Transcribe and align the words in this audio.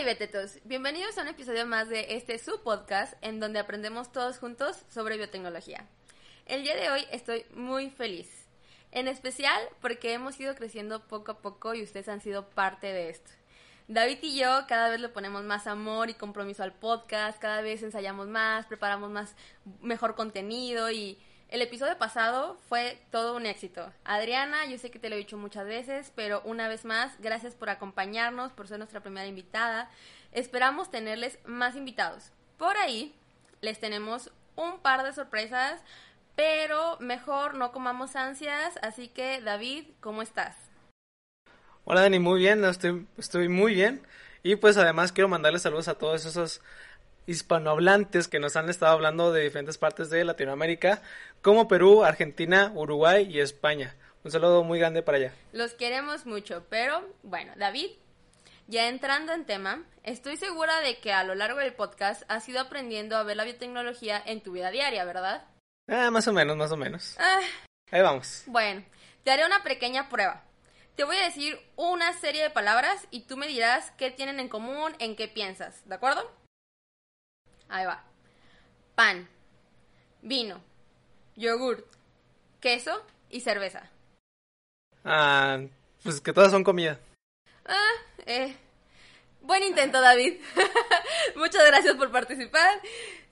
Hola 0.00 0.16
bienvenidos 0.64 1.18
a 1.18 1.22
un 1.22 1.28
episodio 1.28 1.66
más 1.66 1.88
de 1.88 2.14
este 2.14 2.38
su 2.38 2.62
podcast 2.62 3.14
en 3.20 3.40
donde 3.40 3.58
aprendemos 3.58 4.12
todos 4.12 4.38
juntos 4.38 4.84
sobre 4.88 5.16
biotecnología. 5.16 5.88
El 6.46 6.62
día 6.62 6.76
de 6.76 6.88
hoy 6.88 7.04
estoy 7.10 7.44
muy 7.52 7.90
feliz, 7.90 8.46
en 8.92 9.08
especial 9.08 9.60
porque 9.80 10.12
hemos 10.12 10.38
ido 10.38 10.54
creciendo 10.54 11.02
poco 11.08 11.32
a 11.32 11.38
poco 11.38 11.74
y 11.74 11.82
ustedes 11.82 12.08
han 12.08 12.20
sido 12.20 12.48
parte 12.48 12.86
de 12.86 13.10
esto. 13.10 13.32
David 13.88 14.18
y 14.22 14.38
yo 14.38 14.66
cada 14.68 14.88
vez 14.88 15.00
le 15.00 15.08
ponemos 15.08 15.42
más 15.42 15.66
amor 15.66 16.10
y 16.10 16.14
compromiso 16.14 16.62
al 16.62 16.74
podcast, 16.74 17.40
cada 17.40 17.60
vez 17.60 17.82
ensayamos 17.82 18.28
más, 18.28 18.66
preparamos 18.66 19.10
más 19.10 19.34
mejor 19.80 20.14
contenido 20.14 20.92
y 20.92 21.18
el 21.48 21.62
episodio 21.62 21.96
pasado 21.96 22.58
fue 22.68 23.00
todo 23.10 23.34
un 23.34 23.46
éxito. 23.46 23.90
Adriana, 24.04 24.66
yo 24.66 24.76
sé 24.76 24.90
que 24.90 24.98
te 24.98 25.08
lo 25.08 25.14
he 25.14 25.18
dicho 25.18 25.38
muchas 25.38 25.66
veces, 25.66 26.12
pero 26.14 26.42
una 26.44 26.68
vez 26.68 26.84
más, 26.84 27.18
gracias 27.20 27.54
por 27.54 27.70
acompañarnos, 27.70 28.52
por 28.52 28.68
ser 28.68 28.78
nuestra 28.78 29.00
primera 29.00 29.26
invitada. 29.26 29.90
Esperamos 30.32 30.90
tenerles 30.90 31.38
más 31.46 31.74
invitados. 31.74 32.32
Por 32.58 32.76
ahí 32.76 33.14
les 33.62 33.80
tenemos 33.80 34.30
un 34.56 34.78
par 34.80 35.02
de 35.04 35.14
sorpresas, 35.14 35.82
pero 36.36 36.98
mejor 37.00 37.54
no 37.54 37.72
comamos 37.72 38.14
ansias, 38.14 38.78
así 38.82 39.08
que 39.08 39.40
David, 39.40 39.84
¿cómo 40.00 40.20
estás? 40.20 40.54
Hola 41.84 42.02
Dani, 42.02 42.18
muy 42.18 42.40
bien, 42.40 42.62
estoy, 42.64 43.48
muy 43.48 43.74
bien. 43.74 44.06
Y 44.42 44.56
pues 44.56 44.76
además 44.76 45.12
quiero 45.12 45.28
mandarles 45.28 45.62
saludos 45.62 45.88
a 45.88 45.94
todos 45.94 46.26
esos 46.26 46.60
hispanohablantes 47.28 48.26
que 48.26 48.40
nos 48.40 48.56
han 48.56 48.68
estado 48.70 48.92
hablando 48.92 49.32
de 49.32 49.42
diferentes 49.42 49.76
partes 49.78 50.08
de 50.10 50.24
Latinoamérica, 50.24 51.02
como 51.42 51.68
Perú, 51.68 52.02
Argentina, 52.04 52.72
Uruguay 52.74 53.28
y 53.30 53.40
España. 53.40 53.94
Un 54.24 54.30
saludo 54.32 54.64
muy 54.64 54.78
grande 54.78 55.02
para 55.02 55.18
allá. 55.18 55.32
Los 55.52 55.74
queremos 55.74 56.26
mucho, 56.26 56.64
pero 56.70 57.06
bueno, 57.22 57.52
David, 57.56 57.90
ya 58.66 58.88
entrando 58.88 59.32
en 59.34 59.44
tema, 59.44 59.84
estoy 60.02 60.36
segura 60.36 60.80
de 60.80 60.98
que 60.98 61.12
a 61.12 61.22
lo 61.22 61.34
largo 61.34 61.60
del 61.60 61.74
podcast 61.74 62.22
has 62.28 62.48
ido 62.48 62.60
aprendiendo 62.60 63.16
a 63.16 63.22
ver 63.22 63.36
la 63.36 63.44
biotecnología 63.44 64.20
en 64.24 64.42
tu 64.42 64.52
vida 64.52 64.70
diaria, 64.70 65.04
¿verdad? 65.04 65.44
Ah, 65.86 66.10
más 66.10 66.26
o 66.28 66.32
menos, 66.32 66.56
más 66.56 66.72
o 66.72 66.76
menos. 66.76 67.14
Ah, 67.18 67.40
Ahí 67.90 68.02
vamos. 68.02 68.42
bueno, 68.46 68.84
te 69.22 69.30
haré 69.30 69.46
una 69.46 69.62
pequeña 69.62 70.08
prueba. 70.08 70.44
Te 70.96 71.04
voy 71.04 71.16
a 71.16 71.24
decir 71.24 71.58
una 71.76 72.12
serie 72.14 72.42
de 72.42 72.50
palabras 72.50 73.06
y 73.10 73.20
tú 73.20 73.36
me 73.36 73.46
dirás 73.46 73.92
qué 73.98 74.10
tienen 74.10 74.40
en 74.40 74.48
común, 74.48 74.94
en 74.98 75.14
qué 75.14 75.28
piensas, 75.28 75.88
¿de 75.88 75.94
acuerdo? 75.94 76.28
Ahí 77.68 77.84
va. 77.86 78.02
Pan, 78.94 79.28
vino, 80.22 80.60
yogurt, 81.36 81.86
queso 82.60 83.04
y 83.30 83.40
cerveza. 83.40 83.90
Ah, 85.04 85.60
pues 86.02 86.20
que 86.20 86.32
todas 86.32 86.50
son 86.50 86.64
comida. 86.64 86.98
Ah, 87.64 87.92
eh. 88.26 88.56
Buen 89.40 89.62
intento, 89.62 90.00
David. 90.00 90.34
Muchas 91.36 91.64
gracias 91.66 91.94
por 91.94 92.10
participar. 92.10 92.80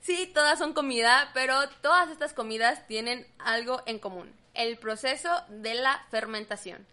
Sí, 0.01 0.31
todas 0.33 0.57
son 0.57 0.73
comida, 0.73 1.29
pero 1.33 1.67
todas 1.81 2.09
estas 2.09 2.33
comidas 2.33 2.87
tienen 2.87 3.27
algo 3.37 3.83
en 3.85 3.99
común. 3.99 4.33
El 4.53 4.77
proceso 4.77 5.29
de 5.49 5.75
la 5.75 6.05
fermentación. 6.09 6.87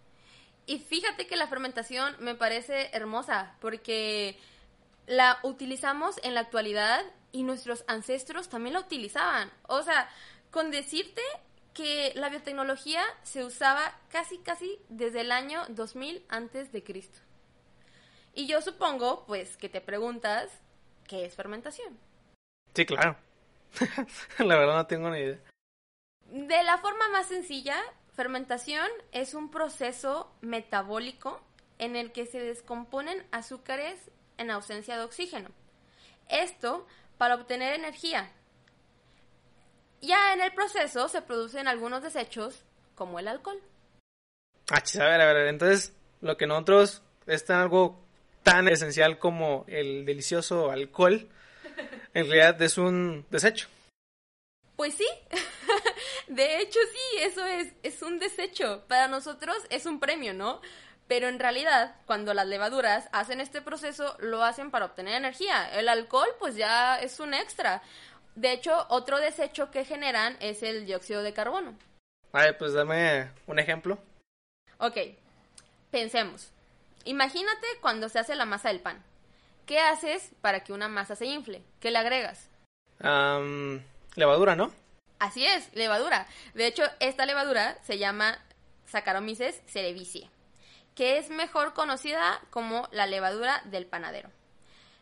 Y 0.67 0.79
fíjate 0.79 1.27
que 1.27 1.37
la 1.37 1.47
fermentación 1.47 2.17
me 2.19 2.35
parece 2.35 2.91
hermosa 2.93 3.55
porque 3.61 4.39
la 5.07 5.39
utilizamos 5.43 6.19
en 6.23 6.35
la 6.35 6.41
actualidad 6.41 7.05
y 7.33 7.43
nuestros 7.43 7.85
ancestros 7.89 8.49
también 8.49 8.75
la 8.75 8.81
utilizaban. 8.81 9.51
O 9.67 9.83
sea, 9.83 10.09
con 10.51 10.71
decirte 10.71 11.23
que 11.75 12.13
la 12.15 12.29
biotecnología 12.29 13.03
se 13.23 13.45
usaba 13.45 13.99
casi 14.11 14.39
casi 14.39 14.79
desde 14.89 15.23
el 15.23 15.33
año 15.33 15.63
2000 15.69 16.25
antes 16.29 16.73
de 16.73 16.85
Cristo. 16.85 17.19
Y 18.33 18.47
yo 18.47 18.61
supongo, 18.63 19.25
pues, 19.27 19.57
que 19.57 19.69
te 19.69 19.81
preguntas 19.81 20.51
qué 21.07 21.25
es 21.25 21.35
fermentación. 21.35 21.99
Sí, 22.75 22.87
claro. 22.87 23.17
La 24.39 24.57
verdad 24.57 24.77
no 24.77 24.87
tengo 24.87 25.11
ni 25.11 25.19
idea. 25.19 25.39
De 26.31 26.63
la 26.63 26.79
forma 26.79 27.09
más 27.09 27.27
sencilla, 27.27 27.77
fermentación 28.15 28.89
es 29.13 29.35
un 29.35 29.51
proceso 29.51 30.33
metabólico 30.41 31.41
en 31.79 31.97
el 31.97 32.13
que 32.13 32.27
se 32.27 32.41
descomponen 32.41 33.25
azúcares 33.31 34.01
en 34.39 34.51
ausencia 34.51 34.97
de 34.97 35.05
oxígeno. 35.05 35.51
Esto 36.29 36.87
para 37.19 37.35
obtener 37.35 37.75
energía. 37.75 38.31
Ya 40.01 40.35
en 40.35 40.43
el 40.43 40.53
proceso 40.53 41.09
se 41.09 41.23
producen 41.23 41.69
algunos 41.69 42.03
desechos, 42.03 42.63
como 42.95 43.19
el 43.19 43.29
alcohol. 43.29 43.61
Ah, 44.71 44.83
a 44.83 45.05
ver, 45.05 45.21
a 45.21 45.33
ver, 45.33 45.49
entonces 45.49 45.95
lo 46.21 46.37
que 46.37 46.47
nosotros 46.47 47.03
es 47.27 47.45
tan 47.45 47.61
algo 47.61 48.05
tan 48.43 48.69
esencial 48.69 49.19
como 49.19 49.65
el 49.69 50.05
delicioso 50.05 50.71
alcohol, 50.71 51.29
en 52.15 52.29
realidad 52.29 52.61
es 52.63 52.79
un 52.79 53.27
desecho. 53.31 53.69
Pues 54.77 54.95
sí, 54.95 55.07
de 56.29 56.61
hecho 56.61 56.79
sí, 56.93 57.19
eso 57.23 57.45
es, 57.47 57.73
es 57.83 58.03
un 58.03 58.19
desecho. 58.19 58.85
Para 58.89 59.09
nosotros 59.09 59.57
es 59.71 59.87
un 59.87 60.01
premio, 60.01 60.35
¿no? 60.35 60.61
Pero 61.07 61.29
en 61.29 61.39
realidad, 61.39 61.95
cuando 62.07 62.33
las 62.33 62.47
levaduras 62.47 63.09
hacen 63.13 63.41
este 63.41 63.61
proceso, 63.61 64.17
lo 64.21 64.43
hacen 64.43 64.71
para 64.71 64.87
obtener 64.87 65.15
energía. 65.15 65.69
El 65.79 65.89
alcohol, 65.89 66.29
pues 66.39 66.57
ya 66.57 66.99
es 66.99 67.21
un 67.21 67.35
extra. 67.35 67.83
De 68.35 68.53
hecho, 68.53 68.87
otro 68.89 69.19
desecho 69.19 69.71
que 69.71 69.85
generan 69.85 70.37
es 70.41 70.63
el 70.63 70.87
dióxido 70.87 71.23
de 71.23 71.35
carbono. 71.35 71.77
A 72.33 72.41
ver, 72.41 72.59
pues 72.59 72.73
dame 72.73 73.31
un 73.47 73.59
ejemplo. 73.59 73.99
Ok, 74.79 74.97
pensemos. 75.91 76.51
Imagínate 77.05 77.67
cuando 77.81 78.09
se 78.09 78.19
hace 78.19 78.35
la 78.35 78.47
masa 78.47 78.69
del 78.69 78.81
pan. 78.81 79.03
¿Qué 79.67 79.79
haces 79.79 80.31
para 80.41 80.65
que 80.65 80.73
una 80.73 80.89
masa 80.89 81.17
se 81.17 81.27
infle? 81.27 81.63
¿Qué 81.81 81.91
le 81.91 81.99
agregas? 81.99 82.49
Am, 83.01 83.83
levadura, 84.17 84.57
¿no? 84.57 84.73
Así 85.19 85.47
es, 85.47 85.73
levadura. 85.75 86.27
De 86.55 86.67
hecho, 86.67 86.83
esta 87.01 87.25
levadura 87.25 87.79
se 87.83 87.99
llama 87.99 88.39
Saccharomyces 88.87 89.63
cerevisiae, 89.67 90.29
que 90.95 91.19
es 91.19 91.31
mejor 91.31 91.75
conocida 91.75 92.41
como 92.51 92.89
la 92.93 93.07
levadura 93.07 93.63
del 93.67 93.87
panadero. 93.87 94.31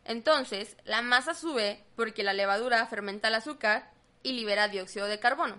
Entonces, 0.04 0.76
la 0.84 1.02
masa 1.02 1.34
sube 1.34 1.84
porque 1.96 2.22
la 2.22 2.32
levadura 2.32 2.86
fermenta 2.86 3.28
el 3.28 3.34
azúcar 3.34 3.90
y 4.22 4.32
libera 4.32 4.68
dióxido 4.68 5.06
de 5.06 5.20
carbono. 5.20 5.56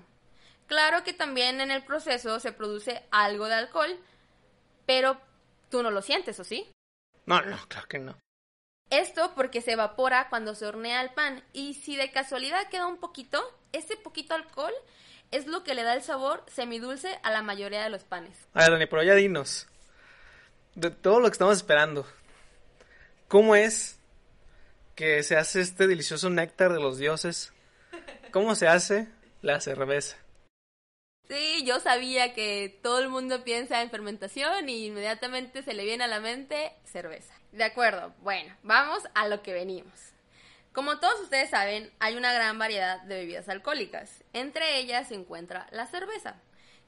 Claro 0.68 1.04
que 1.04 1.14
también 1.14 1.62
en 1.62 1.72
el 1.72 1.84
proceso 1.84 2.40
se 2.40 2.52
produce 2.52 3.04
algo 3.12 3.48
de 3.48 3.56
alcohol, 3.56 4.00
pero 4.86 5.20
tú 5.70 5.84
no 5.84 5.92
lo 5.92 6.02
sientes, 6.02 6.40
¿o 6.40 6.44
sí? 6.44 6.72
No, 7.26 7.42
no, 7.42 7.58
claro 7.68 7.88
que 7.88 8.00
no. 8.00 8.18
Esto 8.90 9.34
porque 9.36 9.62
se 9.62 9.74
evapora 9.74 10.30
cuando 10.30 10.56
se 10.56 10.66
hornea 10.66 11.02
el 11.02 11.12
pan 11.12 11.44
y 11.54 11.74
si 11.74 11.96
de 11.96 12.12
casualidad 12.12 12.68
queda 12.70 12.86
un 12.88 12.98
poquito, 12.98 13.42
ese 13.72 13.96
poquito 13.96 14.36
alcohol 14.36 14.74
es 15.31 15.48
lo 15.48 15.63
que 15.63 15.74
le 15.74 15.84
da 15.84 15.96
el 15.96 16.04
sabor 16.04 16.44
semidulce 16.48 17.19
a 17.24 17.31
la 17.31 17.42
mayoría 17.42 17.84
de 17.84 17.90
los 17.90 18.04
panes. 18.04 18.38
A 18.54 18.60
ver, 18.60 18.72
Dani, 18.72 18.86
pero 18.86 19.04
ya 19.04 19.16
dinos. 19.16 19.68
De 20.75 20.90
todo 20.90 21.20
lo 21.20 21.28
que 21.28 21.34
estamos 21.34 21.58
esperando. 21.58 22.08
¿Cómo 23.28 23.56
es 23.56 24.00
que 24.96 25.24
se 25.24 25.36
hace 25.38 25.62
este 25.62 25.88
delicioso 25.88 26.30
néctar 26.30 26.74
de 26.74 26.80
los 26.80 26.98
dioses? 26.98 27.54
¿Cómo 28.31 28.56
se 28.56 28.68
hace 28.68 29.08
la 29.42 29.60
cerveza? 29.60 30.18
Sí, 31.28 31.64
yo 31.66 31.80
sabía 31.80 32.34
que 32.34 32.80
todo 32.84 33.00
el 33.00 33.10
mundo 33.10 33.44
piensa 33.44 33.81
en 33.81 33.90
fermentación 33.90 34.68
y 34.68 34.88
inmediatamente 34.88 35.64
se 35.64 35.74
le 35.74 35.86
viene 35.86 36.04
a 36.04 36.08
la 36.08 36.20
mente 36.20 36.74
cerveza. 36.86 37.34
De 37.52 37.64
acuerdo, 37.64 38.14
bueno, 38.22 38.56
vamos 38.64 39.04
a 39.14 39.28
lo 39.28 39.42
que 39.42 39.54
venimos. 39.54 39.94
Como 40.74 41.00
todos 41.00 41.22
ustedes 41.22 41.52
saben, 41.52 41.92
hay 42.00 42.16
una 42.16 42.34
gran 42.34 42.58
variedad 42.58 43.02
de 43.04 43.16
bebidas 43.16 43.48
alcohólicas. 43.48 44.24
Entre 44.34 44.80
ellas 44.80 45.08
se 45.08 45.14
encuentra 45.14 45.68
la 45.72 45.86
cerveza, 45.86 46.36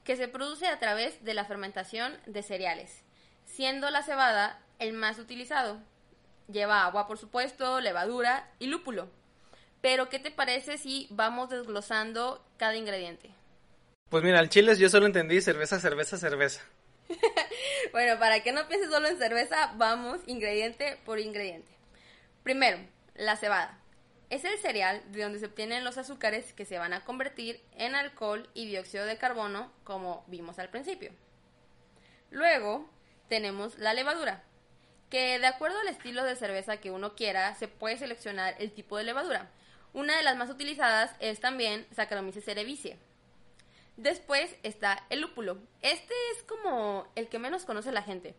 que 0.04 0.16
se 0.16 0.28
produce 0.28 0.66
a 0.66 0.78
través 0.80 1.24
de 1.24 1.34
la 1.34 1.44
fermentación 1.44 2.18
de 2.26 2.42
cereales, 2.42 3.04
siendo 3.46 3.90
la 3.90 4.02
cebada 4.02 4.60
el 4.78 4.92
más 4.92 5.18
utilizado. 5.18 5.80
Lleva 6.48 6.84
agua, 6.84 7.06
por 7.06 7.18
supuesto, 7.18 7.80
levadura 7.80 8.50
y 8.58 8.66
lúpulo. 8.66 9.08
Pero, 9.80 10.08
¿qué 10.08 10.18
te 10.18 10.30
parece 10.30 10.78
si 10.78 11.06
vamos 11.10 11.48
desglosando 11.50 12.44
cada 12.56 12.76
ingrediente? 12.76 13.30
Pues 14.10 14.22
mira, 14.22 14.38
al 14.38 14.48
chile 14.48 14.76
yo 14.76 14.88
solo 14.88 15.06
entendí 15.06 15.40
cerveza, 15.40 15.80
cerveza, 15.80 16.16
cerveza. 16.16 16.60
bueno, 17.92 18.18
para 18.18 18.42
que 18.42 18.52
no 18.52 18.68
pienses 18.68 18.90
solo 18.90 19.08
en 19.08 19.18
cerveza, 19.18 19.72
vamos 19.76 20.20
ingrediente 20.26 20.98
por 21.04 21.18
ingrediente. 21.18 21.70
Primero, 22.42 22.78
la 23.14 23.36
cebada. 23.36 23.80
Es 24.28 24.44
el 24.44 24.58
cereal 24.58 25.02
de 25.12 25.22
donde 25.22 25.38
se 25.38 25.46
obtienen 25.46 25.84
los 25.84 25.98
azúcares 25.98 26.52
que 26.52 26.64
se 26.64 26.78
van 26.78 26.92
a 26.92 27.04
convertir 27.04 27.60
en 27.76 27.94
alcohol 27.94 28.48
y 28.54 28.66
dióxido 28.66 29.04
de 29.04 29.18
carbono, 29.18 29.72
como 29.84 30.24
vimos 30.26 30.58
al 30.58 30.68
principio. 30.68 31.12
Luego 32.30 32.88
tenemos 33.28 33.78
la 33.78 33.94
levadura, 33.94 34.42
que 35.10 35.38
de 35.38 35.46
acuerdo 35.46 35.78
al 35.80 35.88
estilo 35.88 36.24
de 36.24 36.36
cerveza 36.36 36.78
que 36.78 36.90
uno 36.90 37.14
quiera, 37.14 37.54
se 37.54 37.68
puede 37.68 37.96
seleccionar 37.96 38.54
el 38.58 38.72
tipo 38.72 38.96
de 38.96 39.04
levadura. 39.04 39.50
Una 39.92 40.16
de 40.16 40.22
las 40.22 40.36
más 40.36 40.50
utilizadas 40.50 41.14
es 41.20 41.40
también 41.40 41.86
Saccharomyces 41.94 42.44
cerevisiae. 42.44 42.98
Después 43.96 44.54
está 44.62 45.04
el 45.08 45.20
lúpulo. 45.20 45.58
Este 45.80 46.12
es 46.34 46.42
como 46.42 47.08
el 47.14 47.28
que 47.28 47.38
menos 47.38 47.64
conoce 47.64 47.92
la 47.92 48.02
gente. 48.02 48.34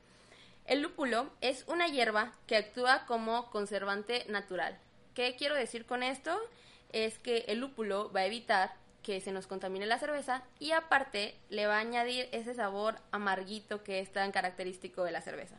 El 0.65 0.81
lúpulo 0.81 1.31
es 1.41 1.63
una 1.67 1.87
hierba 1.87 2.33
que 2.45 2.57
actúa 2.57 3.05
como 3.05 3.49
conservante 3.49 4.25
natural. 4.27 4.77
¿Qué 5.15 5.35
quiero 5.35 5.55
decir 5.55 5.85
con 5.85 6.03
esto? 6.03 6.37
Es 6.91 7.17
que 7.17 7.45
el 7.47 7.59
lúpulo 7.59 8.11
va 8.11 8.19
a 8.19 8.25
evitar 8.25 8.75
que 9.07 9.21
se 9.21 9.31
nos 9.31 9.47
contamine 9.47 9.85
la 9.85 9.99
cerveza 9.99 10.43
y 10.59 10.73
aparte 10.73 11.33
le 11.47 11.65
va 11.65 11.77
a 11.77 11.79
añadir 11.79 12.27
ese 12.33 12.53
sabor 12.53 12.99
amarguito 13.13 13.81
que 13.81 14.01
es 14.01 14.11
tan 14.11 14.33
característico 14.33 15.05
de 15.05 15.13
la 15.13 15.21
cerveza. 15.21 15.55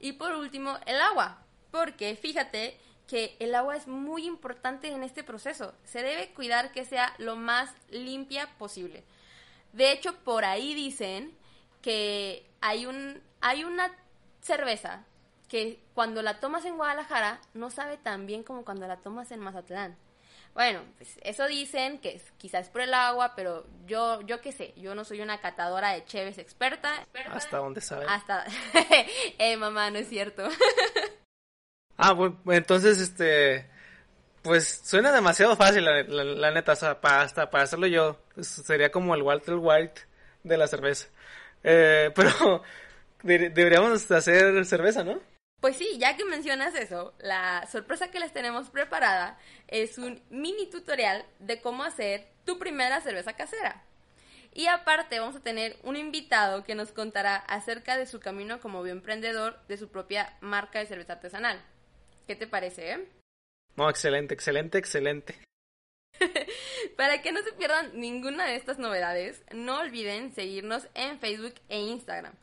Y 0.00 0.12
por 0.12 0.32
último, 0.32 0.78
el 0.86 0.98
agua, 0.98 1.42
porque 1.70 2.16
fíjate 2.16 2.78
que 3.06 3.36
el 3.38 3.54
agua 3.54 3.76
es 3.76 3.86
muy 3.86 4.24
importante 4.24 4.88
en 4.88 5.02
este 5.02 5.22
proceso. 5.22 5.74
Se 5.84 6.02
debe 6.02 6.32
cuidar 6.32 6.72
que 6.72 6.86
sea 6.86 7.12
lo 7.18 7.36
más 7.36 7.70
limpia 7.90 8.48
posible. 8.56 9.04
De 9.74 9.92
hecho, 9.92 10.14
por 10.24 10.46
ahí 10.46 10.72
dicen 10.72 11.36
que 11.82 12.46
hay 12.62 12.86
un 12.86 13.20
hay 13.42 13.64
una 13.64 13.94
cerveza 14.40 15.04
que 15.48 15.82
cuando 15.92 16.22
la 16.22 16.40
tomas 16.40 16.64
en 16.64 16.78
Guadalajara 16.78 17.42
no 17.52 17.70
sabe 17.70 17.98
tan 17.98 18.24
bien 18.24 18.42
como 18.42 18.64
cuando 18.64 18.86
la 18.86 18.96
tomas 18.96 19.30
en 19.32 19.40
Mazatlán. 19.40 19.98
Bueno, 20.54 20.82
pues 20.96 21.18
eso 21.22 21.46
dicen 21.48 21.98
que 21.98 22.14
es, 22.14 22.22
quizás 22.38 22.68
por 22.68 22.80
el 22.80 22.94
agua, 22.94 23.34
pero 23.34 23.66
yo 23.86 24.20
yo 24.22 24.40
qué 24.40 24.52
sé, 24.52 24.72
yo 24.76 24.94
no 24.94 25.04
soy 25.04 25.20
una 25.20 25.40
catadora 25.40 25.92
de 25.92 26.04
cheves 26.04 26.38
experta. 26.38 27.04
¿Hasta 27.30 27.58
dónde 27.58 27.80
sabe? 27.80 28.06
Hasta 28.08 28.44
eh 29.38 29.56
mamá, 29.56 29.90
no 29.90 29.98
es 29.98 30.08
cierto. 30.08 30.48
Ah, 31.96 32.12
bueno, 32.12 32.36
entonces, 32.46 33.00
este, 33.00 33.70
pues 34.42 34.80
suena 34.84 35.12
demasiado 35.12 35.54
fácil, 35.56 35.84
la, 35.84 36.50
neta, 36.50 36.72
o 36.72 36.76
sea, 36.76 37.00
para, 37.00 37.22
hasta 37.22 37.50
para 37.50 37.64
hacerlo 37.64 37.86
yo, 37.86 38.18
pues, 38.34 38.48
sería 38.48 38.90
como 38.90 39.14
el 39.14 39.22
Walter 39.22 39.54
White 39.54 40.02
de 40.42 40.56
la 40.56 40.66
cerveza. 40.66 41.06
Eh, 41.62 42.10
pero 42.16 42.62
deberíamos 43.22 44.10
hacer 44.10 44.66
cerveza, 44.66 45.04
¿no? 45.04 45.20
Pues 45.64 45.78
sí, 45.78 45.96
ya 45.96 46.14
que 46.14 46.26
mencionas 46.26 46.74
eso, 46.74 47.14
la 47.20 47.66
sorpresa 47.72 48.10
que 48.10 48.20
les 48.20 48.34
tenemos 48.34 48.68
preparada 48.68 49.38
es 49.66 49.96
un 49.96 50.22
mini 50.28 50.68
tutorial 50.68 51.24
de 51.38 51.62
cómo 51.62 51.84
hacer 51.84 52.28
tu 52.44 52.58
primera 52.58 53.00
cerveza 53.00 53.32
casera. 53.32 53.82
Y 54.52 54.66
aparte 54.66 55.18
vamos 55.18 55.36
a 55.36 55.40
tener 55.40 55.78
un 55.82 55.96
invitado 55.96 56.64
que 56.64 56.74
nos 56.74 56.92
contará 56.92 57.36
acerca 57.36 57.96
de 57.96 58.04
su 58.04 58.20
camino 58.20 58.60
como 58.60 58.82
bioemprendedor 58.82 59.58
de 59.66 59.78
su 59.78 59.88
propia 59.88 60.36
marca 60.42 60.80
de 60.80 60.86
cerveza 60.86 61.14
artesanal. 61.14 61.58
¿Qué 62.26 62.36
te 62.36 62.46
parece, 62.46 62.90
eh? 62.90 63.08
No, 63.76 63.88
excelente, 63.88 64.34
excelente, 64.34 64.76
excelente. 64.76 65.38
Para 66.98 67.22
que 67.22 67.32
no 67.32 67.40
se 67.40 67.54
pierdan 67.54 67.98
ninguna 67.98 68.44
de 68.44 68.56
estas 68.56 68.78
novedades, 68.78 69.42
no 69.50 69.78
olviden 69.78 70.34
seguirnos 70.34 70.88
en 70.92 71.18
Facebook 71.20 71.54
e 71.70 71.78
Instagram. 71.78 72.34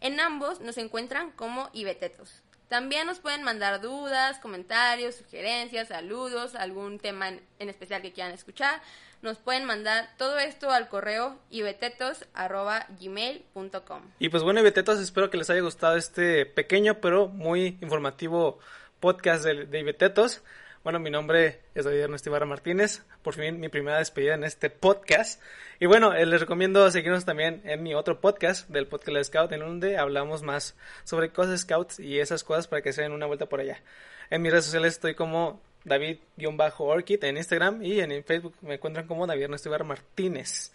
En 0.00 0.20
ambos 0.20 0.60
nos 0.60 0.78
encuentran 0.78 1.32
como 1.32 1.70
Ibetetos. 1.72 2.44
También 2.68 3.06
nos 3.06 3.18
pueden 3.18 3.42
mandar 3.42 3.80
dudas, 3.80 4.38
comentarios, 4.40 5.14
sugerencias, 5.14 5.88
saludos, 5.88 6.54
algún 6.54 6.98
tema 6.98 7.28
en, 7.28 7.40
especial 7.58 8.02
que 8.02 8.12
quieran 8.12 8.34
escuchar. 8.34 8.82
Nos 9.22 9.38
pueden 9.38 9.64
mandar 9.64 10.10
todo 10.18 10.38
esto 10.38 10.70
al 10.70 10.88
correo 10.88 11.38
ibetetos.gmail.com. 11.50 14.02
Y 14.18 14.28
pues 14.28 14.42
bueno, 14.42 14.60
Ibetetos, 14.60 15.00
espero 15.00 15.30
que 15.30 15.38
les 15.38 15.48
haya 15.50 15.62
gustado 15.62 15.96
este 15.96 16.46
pequeño 16.46 17.00
pero 17.00 17.28
muy 17.28 17.78
informativo 17.80 18.58
podcast 19.00 19.44
de, 19.44 19.64
de 19.64 19.80
Ibetetos. 19.80 20.42
Bueno, 20.84 21.00
mi 21.00 21.10
nombre 21.10 21.60
es 21.74 21.84
David 21.84 22.00
Ernesto 22.00 22.30
Ibarra 22.30 22.46
Martínez. 22.46 23.02
Por 23.22 23.34
fin 23.34 23.58
mi 23.58 23.68
primera 23.68 23.98
despedida 23.98 24.34
en 24.34 24.44
este 24.44 24.70
podcast. 24.70 25.42
Y 25.80 25.86
bueno, 25.86 26.14
eh, 26.14 26.24
les 26.24 26.40
recomiendo 26.40 26.88
seguirnos 26.90 27.24
también 27.24 27.60
en 27.64 27.82
mi 27.82 27.94
otro 27.94 28.20
podcast 28.20 28.68
del 28.68 28.86
podcast 28.86 29.16
de 29.16 29.24
Scout, 29.24 29.52
en 29.52 29.60
donde 29.60 29.98
hablamos 29.98 30.42
más 30.42 30.76
sobre 31.04 31.30
cosas 31.30 31.60
Scouts 31.60 31.98
y 31.98 32.20
esas 32.20 32.44
cosas 32.44 32.68
para 32.68 32.80
que 32.80 32.92
se 32.92 33.02
den 33.02 33.12
una 33.12 33.26
vuelta 33.26 33.46
por 33.46 33.60
allá. 33.60 33.82
En 34.30 34.40
mis 34.40 34.52
redes 34.52 34.66
sociales 34.66 34.94
estoy 34.94 35.14
como 35.14 35.60
David-Orchid 35.84 37.24
en 37.24 37.36
Instagram 37.36 37.82
y 37.82 38.00
en 38.00 38.24
Facebook 38.24 38.54
me 38.60 38.74
encuentran 38.74 39.06
como 39.06 39.26
David 39.26 39.44
Ernesto 39.44 39.68
Ibarra 39.68 39.84
Martínez. 39.84 40.72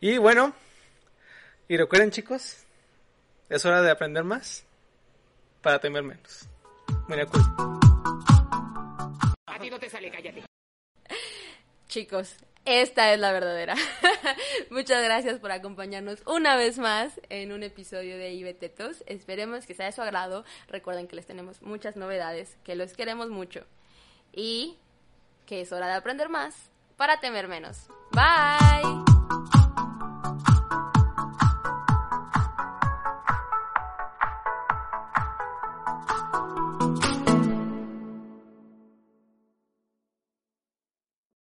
Y 0.00 0.16
bueno, 0.16 0.54
y 1.68 1.76
recuerden 1.76 2.10
chicos, 2.10 2.64
es 3.50 3.64
hora 3.66 3.82
de 3.82 3.90
aprender 3.90 4.24
más 4.24 4.64
para 5.60 5.78
temer 5.80 6.02
menos. 6.02 6.48
Mira, 7.08 7.26
cool. 7.26 7.42
Te 9.78 9.90
sale, 9.90 10.10
cállate. 10.10 10.44
Chicos, 11.88 12.36
esta 12.64 13.12
es 13.12 13.20
la 13.20 13.32
verdadera. 13.32 13.74
Muchas 14.70 15.02
gracias 15.02 15.38
por 15.38 15.52
acompañarnos 15.52 16.22
una 16.26 16.56
vez 16.56 16.78
más 16.78 17.20
en 17.28 17.52
un 17.52 17.62
episodio 17.62 18.16
de 18.16 18.32
Ibetetos. 18.32 19.04
Esperemos 19.06 19.66
que 19.66 19.74
sea 19.74 19.86
de 19.86 19.92
su 19.92 20.02
agrado. 20.02 20.44
Recuerden 20.68 21.06
que 21.08 21.16
les 21.16 21.26
tenemos 21.26 21.60
muchas 21.62 21.96
novedades, 21.96 22.56
que 22.64 22.76
los 22.76 22.94
queremos 22.94 23.30
mucho 23.30 23.64
y 24.32 24.76
que 25.46 25.60
es 25.60 25.72
hora 25.72 25.88
de 25.88 25.94
aprender 25.94 26.28
más 26.28 26.70
para 26.96 27.20
temer 27.20 27.48
menos. 27.48 27.88
Bye. 28.12 29.63